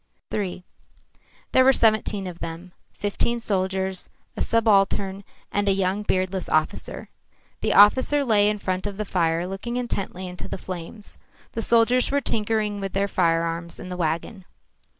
III 0.33 0.63
There 1.51 1.63
were 1.63 1.71
seventeen 1.71 2.25
of 2.25 2.39
them, 2.39 2.71
fifteen 2.91 3.39
soldiers, 3.39 4.09
a 4.35 4.41
subaltern 4.41 5.23
and 5.51 5.69
a 5.69 5.73
young 5.73 6.01
beardless 6.01 6.49
officer. 6.49 7.09
The 7.59 7.75
officer 7.75 8.25
lay 8.25 8.49
in 8.49 8.57
front 8.57 8.87
of 8.87 8.97
the 8.97 9.05
fire 9.05 9.45
looking 9.45 9.77
intently 9.77 10.27
into 10.27 10.47
the 10.47 10.57
flames. 10.57 11.19
The 11.51 11.61
soldiers 11.61 12.09
were 12.09 12.19
tinkering 12.19 12.79
with 12.79 12.93
the 12.93 13.07
firearms 13.07 13.79
in 13.79 13.89
the 13.89 13.95
wagon. 13.97 14.45